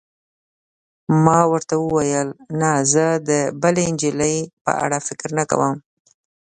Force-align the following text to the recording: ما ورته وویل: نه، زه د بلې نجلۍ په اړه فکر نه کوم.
ما 1.25 1.39
ورته 1.51 1.75
وویل: 1.79 2.29
نه، 2.59 2.71
زه 2.91 3.05
د 3.29 3.31
بلې 3.61 3.85
نجلۍ 3.93 4.37
په 4.63 4.71
اړه 4.85 4.97
فکر 5.07 5.29
نه 5.39 5.43
کوم. 5.51 5.75